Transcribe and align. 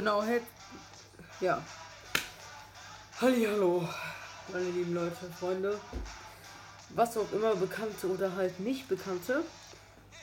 Genau, 0.00 0.22
hey. 0.22 0.40
Ja. 1.42 1.62
Hallo, 3.20 3.86
meine 4.50 4.70
lieben 4.70 4.94
Leute, 4.94 5.30
Freunde. 5.38 5.78
Was 6.94 7.18
auch 7.18 7.30
immer, 7.32 7.54
Bekannte 7.54 8.08
oder 8.08 8.34
halt 8.34 8.58
nicht 8.60 8.88
Bekannte. 8.88 9.44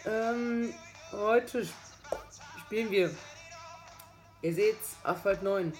Ähm, 0.03 0.73
heute 1.11 1.67
spielen 2.65 2.89
wir. 2.89 3.15
Ihr 4.41 4.55
seht's, 4.55 4.95
Asphalt 5.03 5.43
9. 5.43 5.71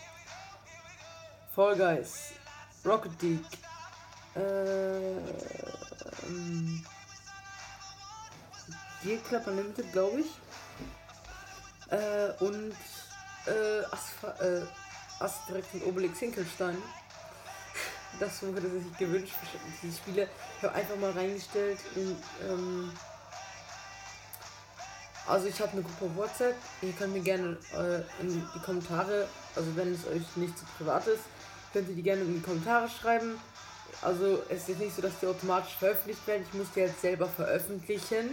Fall 1.55 1.75
Guys. 1.75 2.33
Rocket 2.85 3.19
League. 3.23 3.45
Äh, 4.35 5.17
ähm, 6.27 6.85
Gear 9.03 9.47
Unlimited, 9.47 9.91
glaube 9.91 10.19
ich. 10.19 10.29
Äh, 11.89 12.43
und 12.43 12.75
äh, 13.47 13.85
Aspha 13.91 14.29
äh, 14.43 14.65
Asterix 15.19 15.67
und 15.73 15.85
Obelix 15.85 16.19
Hinkelstein. 16.19 16.77
Das 18.19 18.41
wurde 18.41 18.61
sich 18.61 18.97
gewünscht, 18.97 19.33
die 19.83 19.91
Spiele. 19.91 20.27
Ich 20.57 20.63
habe 20.63 20.75
einfach 20.75 20.95
mal 20.95 21.11
reingestellt 21.11 21.79
in. 21.95 22.17
Ähm, 22.47 22.91
also 25.27 25.47
ich 25.47 25.59
habe 25.59 25.73
eine 25.73 25.81
Gruppe 25.81 26.15
WhatsApp. 26.15 26.55
Ihr 26.81 26.93
könnt 26.93 27.13
mir 27.13 27.21
gerne 27.21 27.57
äh, 27.73 28.21
in 28.21 28.29
die 28.31 28.59
Kommentare, 28.59 29.27
also 29.55 29.75
wenn 29.75 29.93
es 29.93 30.07
euch 30.07 30.23
nicht 30.37 30.57
zu 30.57 30.63
privat 30.77 31.05
ist, 31.07 31.23
könnt 31.73 31.89
ihr 31.89 31.95
die 31.95 32.03
gerne 32.03 32.21
in 32.21 32.35
die 32.35 32.41
Kommentare 32.41 32.87
schreiben. 32.87 33.37
Also 34.01 34.41
es 34.47 34.69
ist 34.69 34.79
nicht 34.79 34.95
so, 34.95 35.01
dass 35.01 35.19
die 35.19 35.27
automatisch 35.27 35.75
veröffentlicht 35.75 36.25
werden. 36.27 36.45
Ich 36.47 36.53
muss 36.57 36.67
die 36.73 36.81
jetzt 36.81 37.01
selber 37.01 37.27
veröffentlichen. 37.27 38.29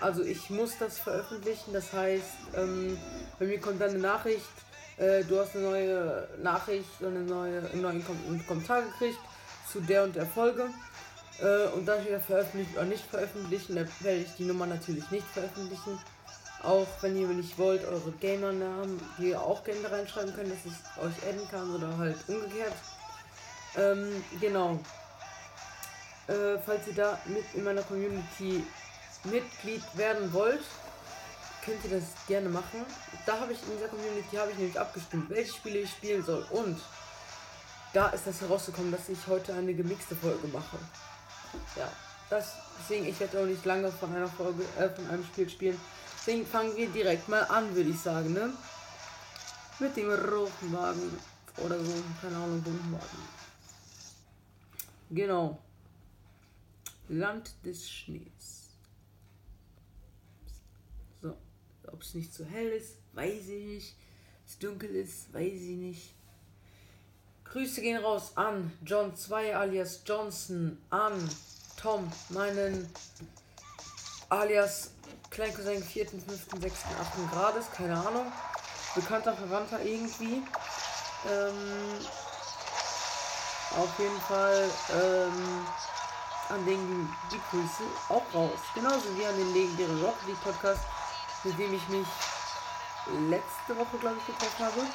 Also 0.00 0.22
ich 0.22 0.50
muss 0.50 0.78
das 0.78 0.98
veröffentlichen. 0.98 1.72
Das 1.72 1.92
heißt, 1.92 2.24
ähm, 2.56 2.98
bei 3.38 3.46
mir 3.46 3.60
kommt 3.60 3.80
dann 3.80 3.90
eine 3.90 3.98
Nachricht, 3.98 4.46
äh, 4.96 5.24
du 5.24 5.38
hast 5.38 5.56
eine 5.56 5.64
neue 5.64 6.28
Nachricht, 6.42 7.02
eine 7.02 7.20
neue, 7.20 7.68
einen 7.70 7.82
neuen 7.82 8.04
Kom 8.04 8.46
Kommentar 8.46 8.82
gekriegt 8.82 9.18
zu 9.70 9.80
der 9.80 10.04
und 10.04 10.16
der 10.16 10.26
Folge. 10.26 10.68
Äh, 11.40 11.68
und 11.68 11.86
da 11.86 12.00
steht 12.00 12.20
veröffentlicht 12.22 12.74
oder 12.74 12.84
nicht 12.84 13.04
veröffentlichen, 13.04 13.76
da 13.76 13.84
werde 14.00 14.20
ich 14.20 14.34
die 14.36 14.44
Nummer 14.44 14.66
natürlich 14.66 15.08
nicht 15.10 15.26
veröffentlichen. 15.26 15.98
Auch 16.62 16.88
wenn 17.02 17.16
ihr 17.16 17.28
nicht 17.28 17.56
wollt, 17.56 17.84
eure 17.84 18.10
Gamer-Namen, 18.10 19.00
die 19.18 19.28
ihr 19.30 19.40
auch 19.40 19.62
gerne 19.62 19.90
reinschreiben 19.90 20.34
könnt, 20.34 20.50
dass 20.50 20.64
ich 20.64 21.02
euch 21.02 21.28
adden 21.28 21.48
kann 21.48 21.72
oder 21.72 21.96
halt 21.96 22.16
umgekehrt. 22.26 22.72
Ähm, 23.76 24.24
genau. 24.40 24.80
Äh, 26.26 26.58
falls 26.66 26.88
ihr 26.88 26.94
da 26.94 27.18
mit 27.26 27.44
in 27.54 27.62
meiner 27.62 27.82
Community 27.82 28.64
Mitglied 29.30 29.82
werden 29.94 30.32
wollt, 30.32 30.62
könnt 31.64 31.84
ihr 31.84 32.00
das 32.00 32.04
gerne 32.26 32.48
machen. 32.48 32.84
Da 33.26 33.40
habe 33.40 33.52
ich 33.52 33.62
in 33.62 33.72
dieser 33.72 33.88
Community 33.88 34.36
habe 34.36 34.50
ich 34.50 34.58
nämlich 34.58 34.78
abgestimmt, 34.78 35.28
welche 35.30 35.52
Spiele 35.52 35.80
ich 35.80 35.90
spielen 35.90 36.24
soll. 36.24 36.46
Und 36.50 36.80
da 37.92 38.08
ist 38.08 38.26
das 38.26 38.40
herausgekommen, 38.40 38.92
dass 38.92 39.08
ich 39.08 39.18
heute 39.26 39.54
eine 39.54 39.74
gemixte 39.74 40.16
Folge 40.16 40.48
mache. 40.48 40.78
Ja, 41.76 41.90
das, 42.30 42.54
deswegen, 42.78 43.06
ich 43.06 43.18
werde 43.20 43.40
auch 43.40 43.46
nicht 43.46 43.64
lange 43.64 43.90
von 43.90 44.14
einer 44.14 44.28
Folge, 44.28 44.62
äh, 44.78 44.88
von 44.90 45.08
einem 45.08 45.24
Spiel 45.24 45.48
spielen. 45.48 45.80
Deswegen 46.18 46.46
fangen 46.46 46.76
wir 46.76 46.88
direkt 46.88 47.28
mal 47.28 47.42
an, 47.44 47.74
würde 47.74 47.90
ich 47.90 48.00
sagen, 48.00 48.32
ne? 48.32 48.52
Mit 49.78 49.96
dem 49.96 50.10
roten 50.10 50.76
oder 51.56 51.78
so, 51.78 51.92
keine 52.20 52.36
Ahnung, 52.36 52.62
bunten. 52.62 52.98
Genau. 55.10 55.58
Land 57.08 57.54
des 57.64 57.88
Schnees. 57.88 58.57
Ob 61.92 62.02
es 62.02 62.14
nicht 62.14 62.32
zu 62.32 62.44
hell 62.44 62.68
ist, 62.68 62.96
weiß 63.14 63.48
ich 63.48 63.64
nicht. 63.64 63.96
Es 64.46 64.58
dunkel 64.58 64.94
ist, 64.94 65.32
weiß 65.32 65.52
ich 65.52 65.76
nicht. 65.76 66.14
Grüße 67.44 67.80
gehen 67.80 68.02
raus 68.02 68.32
an 68.34 68.72
John 68.84 69.16
2 69.16 69.56
alias 69.56 70.02
Johnson, 70.06 70.78
an 70.90 71.12
Tom, 71.80 72.10
meinen 72.30 72.88
alias 74.28 74.90
Kleincousin 75.30 75.82
4., 75.82 76.08
5., 76.08 76.24
6., 76.60 76.84
8. 77.00 77.30
Grades, 77.32 77.70
keine 77.72 77.98
Ahnung. 77.98 78.30
Bekannter 78.94 79.34
Verwandter 79.34 79.80
irgendwie. 79.82 80.42
Ähm, 81.26 81.54
auf 83.76 83.98
jeden 83.98 84.20
Fall 84.22 84.70
ähm, 84.92 85.66
an 86.48 86.64
den 86.64 87.08
die 87.30 87.40
Grüße 87.50 87.82
auch 88.08 88.34
raus. 88.34 88.58
Genauso 88.74 89.16
wie 89.16 89.26
an 89.26 89.36
den 89.36 89.52
legendären 89.52 90.02
Rock 90.02 90.16
League 90.26 90.42
Podcast 90.42 90.80
mit 91.44 91.58
dem 91.58 91.74
ich 91.74 91.88
mich 91.88 92.06
letzte 93.28 93.76
Woche, 93.76 93.98
glaube 93.98 94.18
ich, 94.18 94.26
getroffen 94.26 94.66
habe. 94.66 94.86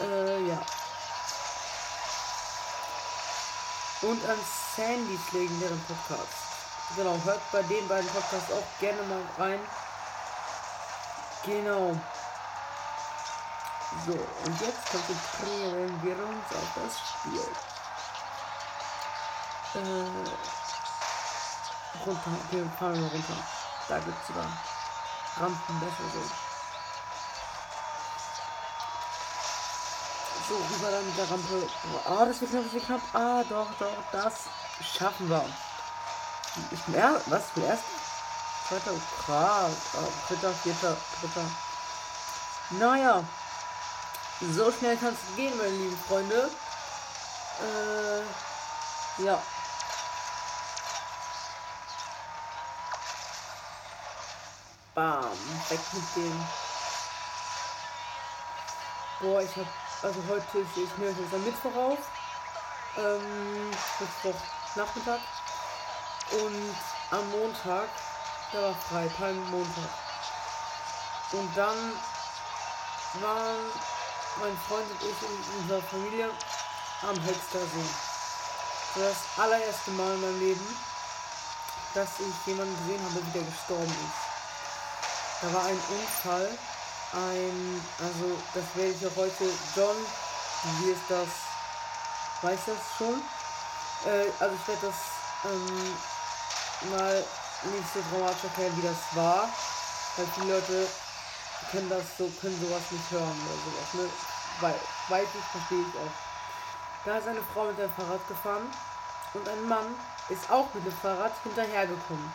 Äh, 0.00 0.48
ja. 0.48 0.58
Und 4.02 4.24
an 4.24 4.38
Sandys 4.76 5.32
legendären 5.32 5.84
Podcast. 5.86 6.32
Genau, 6.96 7.18
hört 7.24 7.52
bei 7.52 7.62
den 7.62 7.86
beiden 7.86 8.08
Podcasts 8.10 8.50
auch 8.50 8.80
gerne 8.80 9.02
mal 9.02 9.22
rein. 9.38 9.60
Genau. 11.44 11.94
So, 14.06 14.12
und 14.12 14.60
jetzt 14.60 14.90
konzentrieren 14.90 16.02
wir 16.02 16.16
uns 16.16 16.54
auf 16.54 16.68
das 16.76 16.98
Spiel. 16.98 17.48
Äh, 19.74 20.30
runter, 22.06 22.30
wir 22.50 22.70
fahren 22.78 23.00
mal 23.00 23.08
runter. 23.08 23.59
Da 23.88 23.98
gibt 23.98 24.20
es 24.20 24.26
sogar 24.28 24.46
Rampen 25.38 25.80
besser 25.80 26.04
so. 26.12 26.22
So, 30.48 30.56
rüber 30.56 30.90
dann 30.90 31.16
der 31.16 31.30
Rampe. 31.30 31.68
Ah, 32.04 32.22
oh, 32.22 32.26
das 32.26 32.40
wird 32.40 32.50
knapp, 32.50 32.64
das 32.64 32.72
wird 32.72 32.86
knapp. 32.86 33.00
Ah, 33.12 33.44
doch, 33.48 33.68
doch, 33.78 34.04
das 34.10 34.34
schaffen 34.82 35.28
wir. 35.28 35.44
Ich 36.72 36.80
bin 36.82 36.94
er, 36.94 37.20
was, 37.26 37.50
für 37.54 37.60
erst? 37.60 37.84
Zweiter, 38.68 38.92
krass. 39.24 39.72
Oh, 39.94 40.12
dritter, 40.28 40.52
vierter, 40.52 40.96
dritter. 41.20 41.44
Naja. 42.70 43.24
So 44.54 44.72
schnell 44.72 44.96
kann 44.96 45.14
es 45.14 45.36
gehen, 45.36 45.56
meine 45.56 45.70
lieben 45.70 45.98
Freunde. 46.08 46.50
Äh, 47.60 49.22
ja. 49.24 49.40
Bam. 55.00 55.24
Weg 55.70 55.80
mit 55.94 56.16
dem. 56.16 56.46
Boah, 59.20 59.40
ich 59.40 59.56
hab. 59.56 59.66
Also 60.02 60.20
heute 60.28 60.58
ist 60.58 60.76
ich 60.76 60.98
nehme 60.98 61.16
jetzt 61.18 61.32
am 61.32 61.42
Mittwoch 61.42 61.74
auf. 61.74 61.98
Ähm, 62.98 63.70
Mittwoch 63.98 64.38
Nachmittag. 64.74 65.20
Und 66.32 66.76
am 67.12 67.30
Montag, 67.30 67.88
da 68.52 68.60
war 68.60 68.74
frei, 68.74 69.10
Palmmontag. 69.16 69.90
Und 71.32 71.56
dann 71.56 71.78
waren 73.22 73.64
mein 74.38 74.58
Freund 74.68 74.84
und 74.90 75.00
ich 75.00 75.22
in 75.22 75.60
unserer 75.62 75.80
Familie 75.80 76.30
am 77.08 77.18
Hextersee. 77.18 77.90
Das, 78.96 79.16
allererste 79.38 79.92
Mal 79.92 80.14
in 80.16 80.20
meinem 80.20 80.40
Leben, 80.40 80.76
dass 81.94 82.20
ich 82.20 82.46
jemanden 82.46 82.76
gesehen 82.80 83.02
habe, 83.02 83.24
der 83.32 83.44
gestorben 83.44 83.86
ist. 83.86 84.29
Da 85.40 85.52
war 85.54 85.64
ein 85.64 85.80
Unfall. 85.88 86.48
Ein, 87.12 87.84
also 87.98 88.38
das 88.54 88.64
werde 88.74 88.92
ich 88.92 89.06
auch 89.06 89.16
heute. 89.16 89.44
John, 89.74 89.96
wie 90.80 90.90
ist 90.90 91.08
das? 91.08 91.28
Weiß 92.42 92.60
das 92.66 92.76
schon? 92.98 93.22
Äh, 94.04 94.28
also 94.38 94.54
ich 94.54 94.68
werde 94.68 94.86
das 94.86 95.50
ähm, 95.50 96.90
mal 96.90 97.24
nicht 97.72 97.88
so 97.94 98.00
dramatisch 98.12 98.44
erklären, 98.44 98.76
wie 98.76 98.86
das 98.86 99.16
war. 99.16 99.48
Weil 100.16 100.26
viele 100.34 100.54
Leute 100.54 100.88
können 101.70 101.88
das 101.88 102.04
so, 102.18 102.30
können 102.40 102.60
sowas 102.60 102.82
nicht 102.90 103.10
hören 103.10 103.40
oder 103.46 103.56
sowas, 103.64 103.94
ne? 103.94 104.10
Weil, 104.60 104.74
weiß 105.08 105.28
ich, 105.38 105.44
verstehe 105.52 105.80
ich 105.80 105.96
auch. 105.96 107.06
Da 107.06 107.16
ist 107.16 107.28
eine 107.28 107.40
Frau 107.54 107.64
mit 107.64 107.78
dem 107.78 107.90
Fahrrad 107.92 108.28
gefahren 108.28 108.70
und 109.32 109.48
ein 109.48 109.68
Mann 109.68 109.94
ist 110.28 110.50
auch 110.50 110.66
mit 110.74 110.84
dem 110.84 110.96
Fahrrad 110.98 111.32
hinterhergekommen 111.44 112.30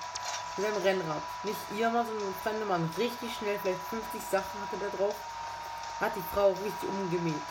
mit 0.57 0.65
einem 0.65 0.81
Rennrad. 0.81 1.21
Nicht 1.43 1.59
ihr 1.75 1.89
Mann, 1.89 2.05
sondern 2.05 2.27
ein 2.27 2.35
fremder 2.43 2.65
Mann. 2.65 2.89
Richtig 2.97 3.29
schnell, 3.37 3.59
vielleicht 3.61 3.79
50 3.89 4.21
Sachen 4.31 4.61
hatte 4.61 4.77
der 4.77 4.89
drauf. 4.89 5.15
Hat 5.99 6.15
die 6.15 6.23
Frau 6.33 6.49
richtig 6.49 6.89
umgemäht. 6.89 7.41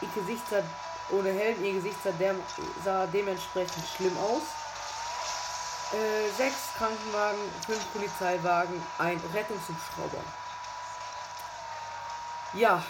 Ihr 0.00 0.08
Gesicht 0.14 0.42
sah 0.48 0.62
ohne 1.10 1.30
Helm, 1.30 1.62
ihr 1.62 1.74
Gesicht 1.74 1.96
sah, 2.02 2.10
der, 2.12 2.34
sah 2.84 3.06
dementsprechend 3.06 3.84
schlimm 3.96 4.16
aus. 4.18 4.42
Äh, 5.92 6.30
sechs 6.36 6.74
Krankenwagen, 6.76 7.38
fünf 7.66 7.92
Polizeiwagen, 7.92 8.82
ein 8.98 9.20
Rettungshubschrauber. 9.32 10.22
Ja. 12.54 12.82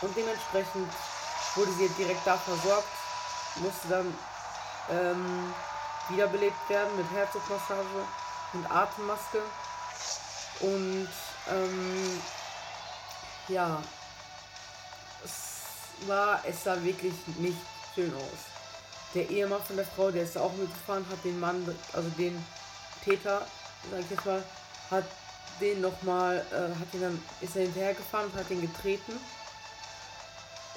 Und 0.00 0.16
dementsprechend 0.16 0.92
wurde 1.54 1.72
sie 1.72 1.88
direkt 1.90 2.26
da 2.26 2.36
versorgt, 2.36 2.88
musste 3.56 3.88
dann 3.88 4.18
ähm, 4.90 5.54
wiederbelebt 6.12 6.68
werden 6.68 6.96
mit 6.96 7.10
Herzdruckmassage 7.10 8.06
und 8.52 8.70
Atemmaske. 8.70 9.38
Und 10.60 11.08
ähm, 11.50 12.22
ja, 13.48 13.82
es 15.24 16.08
war, 16.08 16.40
es 16.46 16.64
sah 16.64 16.82
wirklich 16.82 17.14
nicht 17.38 17.58
schön 17.94 18.14
aus. 18.14 18.52
Der 19.14 19.28
Ehemann 19.28 19.62
von 19.62 19.76
der 19.76 19.84
Frau, 19.84 20.10
der 20.10 20.22
ist 20.22 20.38
auch 20.38 20.52
mitgefahren, 20.52 21.04
hat 21.10 21.22
den 21.24 21.38
Mann, 21.38 21.76
also 21.92 22.08
den 22.10 22.44
Täter, 23.04 23.46
sag 23.90 24.00
ich 24.00 24.10
jetzt 24.10 24.24
mal, 24.24 24.42
hat 24.90 25.04
den 25.60 25.80
nochmal, 25.80 26.44
äh, 26.50 26.78
hat 26.78 26.94
ihn 26.94 27.02
dann, 27.02 27.22
ist 27.40 27.56
er 27.56 27.62
hinterhergefahren 27.62 28.30
und 28.30 28.38
hat 28.38 28.50
ihn 28.50 28.62
getreten. 28.62 29.12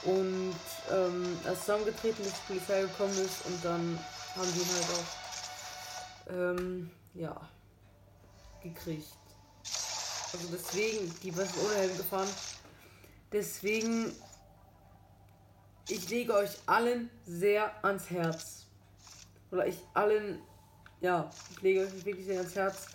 Und 0.03 0.59
ähm, 0.91 1.39
als 1.45 1.61
zusammengetreten 1.61 2.25
ist, 2.25 2.35
die 2.35 2.53
Polizei 2.53 2.81
gekommen 2.81 3.17
ist 3.17 3.45
und 3.45 3.63
dann 3.63 3.99
haben 4.35 4.53
die 4.53 4.59
ihn 4.59 4.75
halt 4.75 4.99
auch, 4.99 5.24
ähm, 6.27 6.91
ja, 7.13 7.49
gekriegt. 8.61 9.17
Also 10.33 10.47
deswegen, 10.51 11.13
die 11.21 11.35
was 11.37 11.57
ohne 11.57 11.75
Helm 11.75 11.97
gefahren. 11.97 12.29
Deswegen, 13.31 14.11
ich 15.87 16.09
lege 16.09 16.33
euch 16.33 16.57
allen 16.65 17.09
sehr 17.25 17.83
ans 17.83 18.09
Herz. 18.09 18.65
Oder 19.51 19.67
ich 19.67 19.77
allen, 19.93 20.41
ja, 21.01 21.29
ich 21.51 21.61
lege 21.61 21.81
euch 21.81 22.05
wirklich 22.05 22.25
sehr 22.25 22.39
ans 22.39 22.55
Herz. 22.55 22.87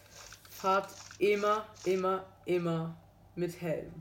Fahrt 0.50 0.92
immer, 1.18 1.66
immer, 1.84 2.26
immer 2.44 2.96
mit 3.34 3.60
Helm. 3.60 3.92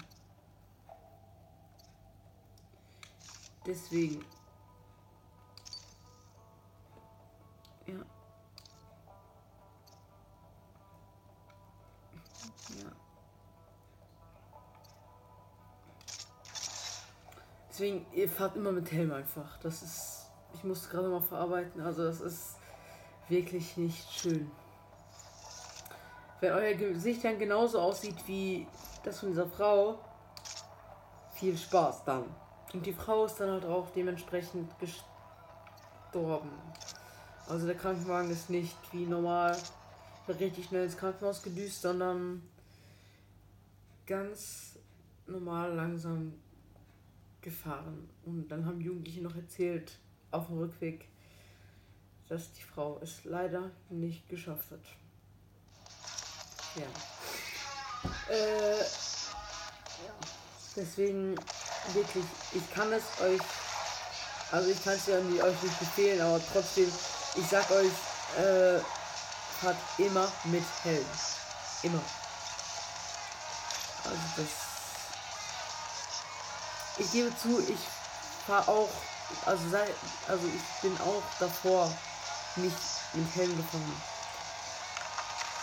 Deswegen. 3.65 4.25
Ja. 7.85 8.18
Deswegen, 17.79 18.05
ihr 18.11 18.27
fahrt 18.27 18.57
immer 18.57 18.73
mit 18.73 18.91
Helm 18.91 19.13
einfach. 19.13 19.57
Das 19.59 19.81
ist. 19.81 20.25
Ich 20.53 20.65
musste 20.65 20.89
gerade 20.89 21.07
mal 21.07 21.21
verarbeiten. 21.21 21.79
Also, 21.79 22.03
das 22.03 22.19
ist 22.19 22.57
wirklich 23.29 23.77
nicht 23.77 24.11
schön. 24.11 24.51
Wenn 26.41 26.51
euer 26.51 26.73
Gesicht 26.73 27.23
dann 27.23 27.39
genauso 27.39 27.79
aussieht 27.79 28.17
wie 28.27 28.67
das 29.05 29.21
von 29.21 29.29
dieser 29.29 29.47
Frau, 29.47 29.97
viel 31.35 31.57
Spaß 31.57 32.03
dann. 32.03 32.25
Und 32.73 32.85
die 32.85 32.91
Frau 32.91 33.23
ist 33.23 33.35
dann 33.35 33.49
halt 33.49 33.63
auch 33.63 33.89
dementsprechend 33.91 34.73
gestorben. 34.77 36.51
Also 37.47 37.65
der 37.65 37.77
Krankenwagen 37.77 38.29
ist 38.29 38.49
nicht 38.49 38.75
wie 38.91 39.05
normal 39.05 39.55
richtig 40.27 40.65
schnell 40.65 40.83
ins 40.83 40.97
Krankenhaus 40.97 41.41
gedüst, 41.41 41.81
sondern 41.81 42.43
ganz 44.05 44.77
normal 45.27 45.73
langsam 45.73 46.33
gefahren. 47.41 48.09
Und 48.25 48.49
dann 48.49 48.65
haben 48.65 48.81
Jugendliche 48.81 49.21
noch 49.21 49.35
erzählt, 49.35 49.99
auf 50.31 50.47
dem 50.47 50.59
Rückweg, 50.59 51.07
dass 52.27 52.51
die 52.53 52.63
Frau 52.63 52.99
es 53.01 53.25
leider 53.25 53.71
nicht 53.89 54.27
geschafft 54.29 54.71
hat. 54.71 54.79
Ja. 56.75 58.33
Äh, 58.33 58.77
ja. 58.77 60.13
Deswegen 60.75 61.35
wirklich, 61.93 62.25
ich 62.53 62.73
kann 62.73 62.93
es 62.93 63.03
euch, 63.21 63.41
also 64.51 64.69
ich 64.69 64.83
kann 64.83 64.93
es 64.93 65.07
ja 65.07 65.17
euch 65.17 65.63
nicht 65.63 65.79
befehlen, 65.79 66.21
aber 66.21 66.39
trotzdem, 66.53 66.87
ich 67.35 67.47
sag 67.47 67.69
euch, 67.71 67.91
äh, 68.37 68.79
fahrt 69.59 69.77
immer 69.97 70.31
mit 70.45 70.63
Helm. 70.83 71.05
Immer. 71.83 72.01
Also 74.03 74.21
das. 74.37 74.68
Ich 76.99 77.11
gebe 77.13 77.35
zu, 77.37 77.59
ich 77.67 77.79
fahre 78.45 78.67
auch, 78.67 78.89
also 79.45 79.69
sei, 79.69 79.87
also 80.27 80.45
ich 80.47 80.81
bin 80.81 80.97
auch 81.01 81.23
davor 81.39 81.89
nicht 82.57 82.75
mit 83.13 83.35
Helm 83.35 83.55
gefahren. 83.55 84.01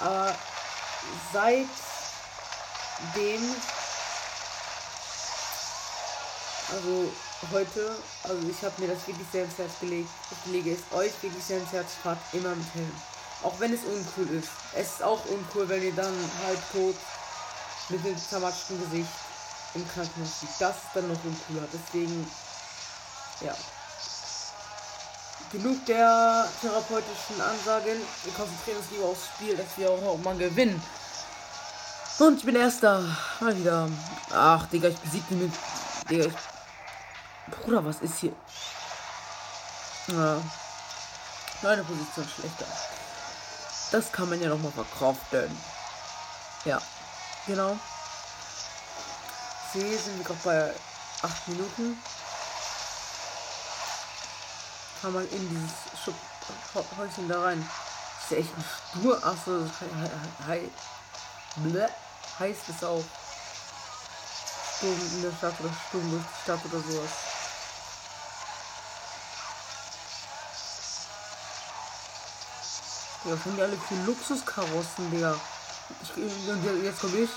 Aber 0.01 0.35
seitdem 1.33 1.67
also 6.73 7.13
heute, 7.53 7.97
also 8.25 8.49
ich 8.49 8.63
habe 8.63 8.81
mir 8.81 8.89
das 8.95 9.07
wirklich 9.07 9.27
sehr 9.31 9.45
ins 9.45 9.59
Herz 9.59 9.73
gelegt. 9.81 10.09
Ich 10.31 10.53
lege 10.53 10.73
es 10.73 10.97
euch 10.97 11.13
wirklich 11.23 11.45
sehr 11.45 11.59
ins 11.59 11.73
Herz, 11.73 11.93
fahrt 12.03 12.19
immer 12.33 12.55
mit 12.55 12.75
Helm. 12.75 12.93
Auch 13.43 13.61
wenn 13.61 13.75
es 13.75 13.85
uncool 13.85 14.35
ist. 14.37 14.49
Es 14.75 14.93
ist 14.93 15.03
auch 15.03 15.25
uncool, 15.27 15.69
wenn 15.69 15.83
ihr 15.83 15.95
dann 15.95 16.15
halb 16.47 16.73
tot 16.73 16.97
mit 17.91 18.05
dem 18.05 18.19
zermatschten 18.19 18.81
Gesicht 18.81 19.11
im 19.75 19.89
Krankenhaus 19.89 20.43
liegt. 20.43 20.61
Das 20.61 20.77
ist 20.77 20.85
dann 20.95 21.09
noch 21.09 21.25
uncooler. 21.25 21.67
Deswegen, 21.73 22.31
ja. 23.41 23.55
Genug 25.53 25.85
der 25.87 26.49
therapeutischen 26.61 27.41
Ansagen. 27.41 28.01
Wir 28.25 28.33
konzentrieren 28.33 28.79
uns 28.79 28.91
lieber 28.91 29.05
aufs 29.07 29.27
Spiel, 29.27 29.57
dass 29.57 29.77
wir 29.77 29.91
auch 29.91 30.19
mal 30.19 30.37
gewinnen. 30.37 30.83
Und 32.19 32.39
ich 32.39 32.45
bin 32.45 32.57
erster. 32.57 33.05
Mal 33.41 33.57
wieder. 33.57 33.89
Ach, 34.33 34.67
Digga, 34.67 34.89
ich 34.89 34.99
besiege 34.99 35.35
mit. 35.35 35.53
Digga, 36.09 36.27
ich 36.27 36.35
Bruder, 37.51 37.85
was 37.85 38.01
ist 38.01 38.19
hier? 38.19 38.33
Ja. 40.09 40.41
Meine 41.63 41.85
Position 41.85 42.29
schlechter. 42.29 42.67
Das 43.93 44.11
kann 44.11 44.29
man 44.29 44.41
ja 44.41 44.49
noch 44.49 44.59
mal 44.59 44.73
verkraften. 44.73 45.57
Ja, 46.65 46.81
genau. 47.47 47.79
Sind 49.77 50.17
wir 50.17 50.25
gerade 50.25 50.41
bei 50.43 50.75
8 51.23 51.49
Minuten. 51.49 52.03
Kann 55.03 55.13
man 55.13 55.29
in 55.29 55.49
dieses 55.51 56.03
Schub 56.03 56.15
Häuschen 56.97 57.29
da 57.29 57.43
rein. 57.43 57.69
Ist 58.23 58.31
ja 58.31 58.39
echt 58.39 58.57
ein 58.57 58.65
Stur. 58.91 59.23
Achso, 59.23 59.67
he 60.49 60.71
he 61.69 61.87
heißt 62.39 62.69
es 62.71 62.85
auch. 62.85 63.05
Sturm 64.79 65.01
in 65.17 65.23
der 65.23 65.33
Stadt 65.33 65.61
oder 65.61 65.71
Sturm 65.89 66.11
durch 66.11 66.23
die 66.23 66.43
Stadt 66.43 66.65
oder 66.65 66.81
sowas. 66.81 67.11
Ja, 73.25 73.31
haben 73.33 73.57
die 73.57 73.63
alle 73.63 73.77
für 73.77 73.95
Luxuskarossen, 74.07 75.11
Digga? 75.11 75.39
Ich, 76.03 76.83
jetzt 76.83 77.01
komme 77.01 77.19
ich. 77.19 77.31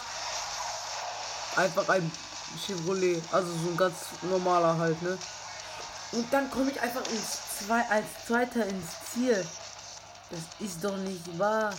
Einfach 1.57 1.89
ein 1.89 2.09
Chevrolet. 2.57 3.21
Also 3.31 3.51
so 3.51 3.69
ein 3.69 3.77
ganz 3.77 3.95
normaler 4.23 4.77
halt, 4.77 5.01
ne? 5.01 5.17
Und 6.11 6.33
dann 6.33 6.49
komme 6.49 6.71
ich 6.71 6.81
einfach 6.81 7.05
ins 7.07 7.59
zwei, 7.59 7.81
als 7.89 8.05
Zweiter 8.25 8.65
ins 8.65 9.11
Ziel. 9.11 9.45
Das 10.31 10.39
ist 10.59 10.83
doch 10.83 10.97
nicht 10.97 11.37
wahr. 11.37 11.73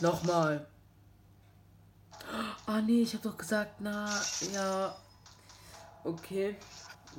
Nochmal. 0.00 0.66
Ah 2.66 2.80
nee, 2.80 3.02
ich 3.02 3.14
habe 3.14 3.28
doch 3.28 3.36
gesagt, 3.36 3.76
na 3.80 4.08
ja. 4.52 4.96
Okay. 6.02 6.56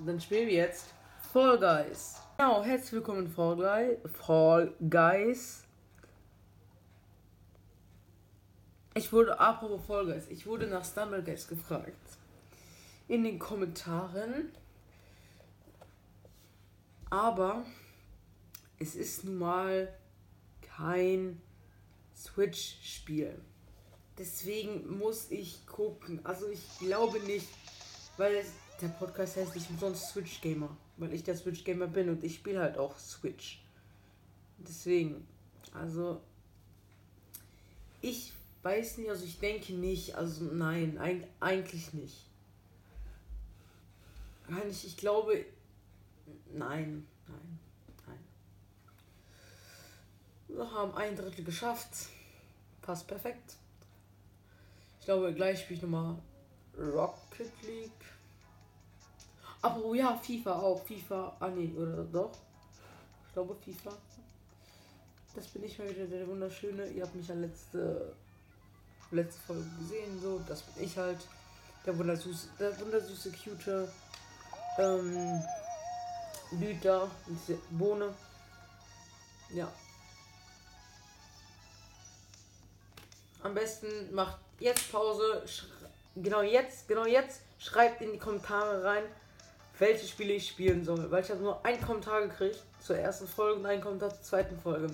Dann 0.05 0.19
spielen 0.19 0.47
wir 0.47 0.55
jetzt 0.55 0.87
Fall 1.31 1.57
Guys. 1.57 2.15
Genau, 2.37 2.63
herzlich 2.63 2.91
willkommen 2.91 3.31
Fall, 3.31 3.55
Guy, 3.55 3.97
Fall 4.25 4.73
Guys. 4.89 5.64
Ich 8.95 9.11
wurde, 9.11 9.39
apropos 9.39 9.85
Fall 9.85 10.23
ich 10.29 10.47
wurde 10.47 10.67
nach 10.67 10.85
Stumbleguys 10.85 11.47
gefragt. 11.47 11.93
In 13.07 13.23
den 13.23 13.37
Kommentaren. 13.37 14.49
Aber 17.09 17.65
es 18.79 18.95
ist 18.95 19.23
nun 19.23 19.37
mal 19.37 19.93
kein 20.61 21.41
Switch-Spiel. 22.15 23.39
Deswegen 24.17 24.97
muss 24.97 25.29
ich 25.29 25.67
gucken. 25.67 26.25
Also 26.25 26.49
ich 26.49 26.79
glaube 26.79 27.19
nicht, 27.19 27.47
weil 28.17 28.43
der 28.81 28.87
Podcast 28.87 29.37
heißt 29.37 29.55
nicht 29.55 29.69
umsonst 29.69 30.09
Switch 30.09 30.41
Gamer 30.41 30.75
weil 30.97 31.13
ich 31.13 31.23
der 31.23 31.35
Switch-Gamer 31.35 31.87
bin 31.87 32.09
und 32.09 32.23
ich 32.23 32.35
spiele 32.35 32.59
halt 32.59 32.77
auch 32.77 32.97
Switch. 32.97 33.61
Deswegen, 34.57 35.27
also 35.73 36.21
ich 38.01 38.31
weiß 38.65 38.97
nicht, 38.97 39.09
also 39.11 39.23
ich 39.25 39.37
denke 39.37 39.73
nicht, 39.73 40.15
also 40.15 40.45
nein, 40.45 40.99
eigentlich 41.39 41.93
nicht. 41.93 42.25
Eigentlich, 44.47 44.87
ich 44.87 44.97
glaube, 44.97 45.45
nein, 46.51 47.05
nein, 47.27 47.59
nein. 48.07 48.19
Wir 50.47 50.71
haben 50.71 50.95
ein 50.95 51.15
Drittel 51.15 51.45
geschafft. 51.45 52.07
Passt 52.81 53.07
perfekt. 53.07 53.55
Ich 54.99 55.05
glaube, 55.05 55.31
gleich 55.33 55.59
spiele 55.59 55.77
ich 55.77 55.81
nochmal 55.83 56.17
Rocket 56.75 57.51
League. 57.67 57.91
Aber 59.61 59.85
oh 59.85 59.93
ja, 59.93 60.17
FIFA 60.17 60.59
auch. 60.59 60.83
FIFA. 60.83 61.37
Ah 61.39 61.49
nee, 61.49 61.71
oder 61.75 62.03
doch? 62.03 62.31
Ich 63.27 63.33
glaube 63.33 63.55
FIFA. 63.55 63.91
das 65.35 65.47
bin 65.49 65.63
ich 65.63 65.77
mal 65.77 65.87
wieder 65.87 66.07
der 66.07 66.27
Wunderschöne. 66.27 66.89
Ihr 66.89 67.03
habt 67.03 67.13
mich 67.13 67.27
ja 67.27 67.35
letzte, 67.35 68.15
letzte 69.15 69.41
Folge 69.41 69.65
gesehen, 69.79 70.19
so. 70.21 70.41
Das 70.47 70.61
bin 70.61 70.83
ich 70.83 70.97
halt. 70.97 71.19
Der 71.85 71.97
wundersüße, 71.97 72.47
der 72.59 72.79
wundersüße, 72.79 73.31
cute 73.31 73.87
ähm, 74.79 75.43
Lüter, 76.51 77.09
diese 77.27 77.59
Bohne. 77.69 78.13
Ja. 79.53 79.71
Am 83.43 83.53
besten 83.53 84.13
macht 84.13 84.39
jetzt 84.59 84.91
Pause. 84.91 85.43
Genau 86.15 86.41
jetzt, 86.41 86.87
genau 86.87 87.05
jetzt. 87.05 87.41
Schreibt 87.59 88.01
in 88.01 88.11
die 88.13 88.17
Kommentare 88.17 88.83
rein, 88.83 89.03
welche 89.77 90.07
Spiele 90.07 90.33
ich 90.33 90.47
spielen 90.47 90.83
soll. 90.83 91.09
Weil 91.11 91.23
ich 91.23 91.29
habe 91.29 91.41
nur 91.41 91.63
einen 91.63 91.81
Kommentar 91.81 92.21
gekriegt 92.21 92.61
zur 92.81 92.97
ersten 92.97 93.27
Folge 93.27 93.59
und 93.59 93.65
einen 93.65 93.81
Kommentar 93.81 94.09
zur 94.09 94.23
zweiten 94.23 94.59
Folge. 94.59 94.89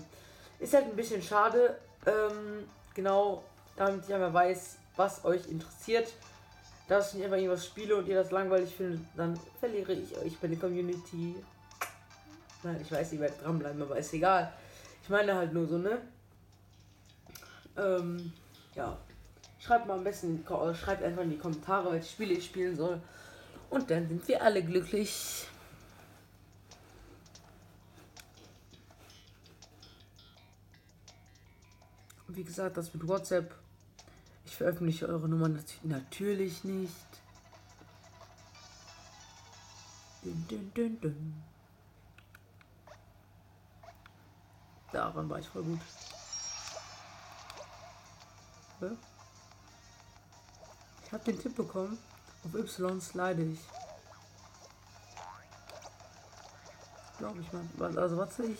Ist 0.60 0.74
halt 0.74 0.86
ein 0.86 0.96
bisschen 0.96 1.22
schade. 1.22 1.78
Ähm, 2.06 2.68
genau, 2.94 3.44
damit 3.82 4.06
ich 4.06 4.14
einmal 4.14 4.34
weiß, 4.34 4.78
was 4.96 5.26
euch 5.26 5.48
interessiert. 5.48 6.14
Dass 6.88 7.10
ich 7.10 7.16
nicht 7.16 7.26
einfach 7.26 7.38
irgendwas 7.38 7.66
spiele 7.66 7.96
und 7.96 8.08
ihr 8.08 8.16
das 8.16 8.32
langweilig 8.32 8.76
findet, 8.76 9.02
dann 9.16 9.40
verliere 9.60 9.94
ich 9.94 10.16
euch 10.18 10.38
bei 10.38 10.48
der 10.48 10.60
Community. 10.60 11.36
Nein, 12.64 12.80
ich 12.82 12.92
weiß, 12.92 13.14
ihr 13.14 13.22
werdet 13.22 13.44
dranbleiben, 13.44 13.82
aber 13.82 13.98
ist 13.98 14.14
egal. 14.14 14.54
Ich 15.02 15.10
meine 15.10 15.34
halt 15.34 15.54
nur 15.54 15.68
so, 15.68 15.78
ne? 15.78 16.00
Ähm, 17.78 18.34
ja. 18.76 18.98
Schreibt 19.58 19.88
mal 19.88 19.98
am 19.98 20.04
besten, 20.04 20.44
schreibt 20.46 21.04
einfach 21.04 21.24
in 21.24 21.32
die 21.32 21.38
Kommentare, 21.38 21.92
welche 21.92 22.10
Spiele 22.10 22.34
ich 22.34 22.46
spielen 22.46 22.76
soll. 22.76 23.02
Und 23.70 23.90
dann 23.90 24.08
sind 24.08 24.28
wir 24.28 24.44
alle 24.44 24.64
glücklich. 24.64 25.48
Wie 32.28 32.44
gesagt, 32.44 32.78
das 32.78 32.94
mit 32.94 33.08
WhatsApp. 33.08 33.61
Ich 34.52 34.58
veröffentliche 34.58 35.08
eure 35.08 35.30
Nummer 35.30 35.48
natürlich 35.84 36.66
nicht. 36.66 37.08
Dün, 40.26 40.46
dün, 40.50 40.74
dün, 40.76 41.00
dün. 41.00 41.44
Daran 44.92 45.30
war 45.30 45.40
ich 45.40 45.48
voll 45.48 45.64
gut. 45.64 45.80
Ich 51.06 51.14
habe 51.14 51.24
den 51.24 51.40
Tipp 51.40 51.56
bekommen. 51.56 51.98
Auf 52.44 52.54
Y 52.54 53.00
slide 53.00 53.44
ich. 53.44 53.60
Glaube 57.20 57.40
ich 57.40 57.54
mal. 57.54 57.98
Also 57.98 58.18
was 58.18 58.38
ich 58.40 58.60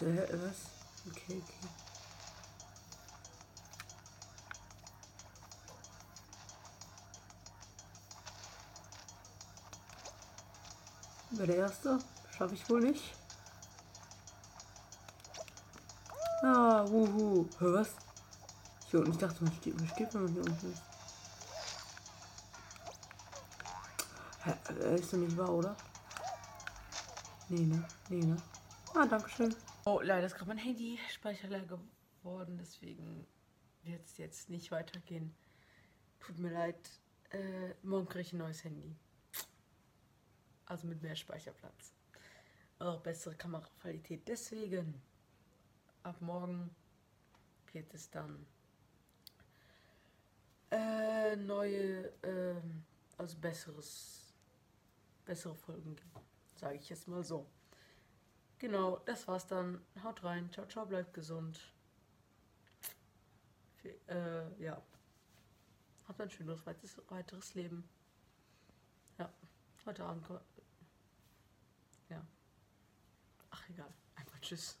Warte, 0.00 0.40
was? 0.42 0.56
Okay, 1.10 1.42
okay. 1.42 1.68
Wer 11.32 11.46
der 11.46 11.56
Erste? 11.56 11.98
Schaffe 12.30 12.54
ich 12.54 12.68
wohl 12.70 12.80
nicht. 12.80 13.14
Ah, 16.42 16.84
wuhu. 16.86 17.46
Hör 17.58 17.74
was? 17.74 17.90
Hier 18.90 19.00
unten, 19.00 19.12
ich 19.12 19.18
dachte, 19.18 19.44
man 19.44 19.52
steht, 19.52 19.76
man 19.76 19.88
steht, 19.88 20.14
wenn 20.14 20.24
man 20.24 20.32
hier 20.32 20.44
unten 20.44 20.72
ist. 20.72 20.82
Hä, 24.44 24.94
ist 24.94 25.12
doch 25.12 25.18
nicht 25.18 25.36
wahr, 25.36 25.50
oder? 25.50 25.76
Nee, 27.50 27.66
ne? 27.66 27.84
Nee, 28.08 28.24
ne? 28.24 28.36
Ah, 28.92 29.06
danke 29.06 29.30
schön. 29.30 29.54
Oh, 29.84 30.00
leider 30.02 30.26
ist 30.26 30.34
gerade 30.34 30.48
mein 30.48 30.58
Handy 30.58 30.98
speicherleer 31.10 31.64
geworden, 31.64 32.58
deswegen 32.58 33.24
wird 33.84 34.04
es 34.04 34.18
jetzt 34.18 34.50
nicht 34.50 34.72
weitergehen. 34.72 35.32
Tut 36.18 36.38
mir 36.38 36.50
leid, 36.50 36.76
äh, 37.30 37.72
morgen 37.82 38.08
kriege 38.08 38.22
ich 38.22 38.32
ein 38.32 38.38
neues 38.38 38.64
Handy. 38.64 38.96
Also 40.66 40.88
mit 40.88 41.00
mehr 41.02 41.14
Speicherplatz. 41.14 41.94
Auch 42.80 43.00
bessere 43.00 43.36
Kameraqualität. 43.36 44.26
Deswegen, 44.26 45.00
ab 46.02 46.20
morgen 46.20 46.74
wird 47.72 47.94
es 47.94 48.10
dann 48.10 48.44
äh, 50.72 51.36
neue, 51.36 52.06
äh, 52.22 52.60
also 53.18 53.38
besseres, 53.38 54.34
bessere 55.24 55.54
Folgen 55.54 55.94
geben. 55.94 56.10
Sage 56.56 56.74
ich 56.74 56.88
jetzt 56.90 57.06
mal 57.06 57.22
so. 57.22 57.46
Genau, 58.60 58.98
das 59.06 59.26
war's 59.26 59.46
dann. 59.46 59.80
Haut 60.04 60.22
rein. 60.22 60.52
Ciao, 60.52 60.66
ciao, 60.66 60.84
bleibt 60.84 61.14
gesund. 61.14 61.58
Äh, 64.06 64.62
ja. 64.62 64.80
Habt 66.06 66.20
ein 66.20 66.30
schönes 66.30 66.60
weiteres 66.66 67.54
Leben. 67.54 67.88
Ja. 69.18 69.32
Heute 69.86 70.04
Abend. 70.04 70.26
Ja. 72.10 72.22
Ach, 73.48 73.68
egal. 73.70 73.92
Einfach 74.16 74.38
tschüss. 74.40 74.79